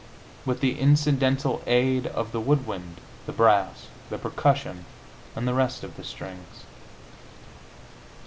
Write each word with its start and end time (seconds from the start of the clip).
with 0.47 0.61
the 0.61 0.79
incidental 0.79 1.61
aid 1.67 2.07
of 2.07 2.31
the 2.31 2.39
wood 2.41 2.65
wind, 2.65 2.99
the 3.27 3.31
brass, 3.31 3.85
the 4.09 4.17
percussion 4.17 4.85
and 5.35 5.47
the 5.47 5.53
rest 5.53 5.83
of 5.83 5.95
the 5.95 6.03
strings. 6.03 6.63